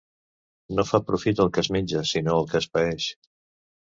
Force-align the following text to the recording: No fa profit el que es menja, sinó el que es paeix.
No 0.77 0.85
fa 0.91 1.01
profit 1.09 1.41
el 1.45 1.53
que 1.57 1.63
es 1.65 1.71
menja, 1.77 2.03
sinó 2.13 2.39
el 2.41 2.49
que 2.55 2.63
es 2.65 2.69
paeix. 2.79 3.11